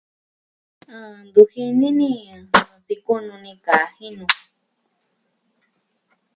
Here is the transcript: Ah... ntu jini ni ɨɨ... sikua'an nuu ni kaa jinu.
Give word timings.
Ah... 0.95 1.17
ntu 1.27 1.41
jini 1.51 1.89
ni 1.99 2.11
ɨɨ... 2.35 2.77
sikua'an 2.85 3.23
nuu 3.27 3.39
ni 3.43 3.51
kaa 3.65 3.83
jinu. 3.95 4.25